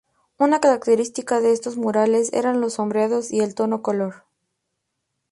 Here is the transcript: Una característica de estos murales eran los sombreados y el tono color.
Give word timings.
Una 0.39 0.59
característica 0.59 1.41
de 1.41 1.51
estos 1.51 1.77
murales 1.77 2.33
eran 2.33 2.59
los 2.59 2.73
sombreados 2.73 3.29
y 3.31 3.41
el 3.41 3.53
tono 3.53 3.83
color. 3.83 4.25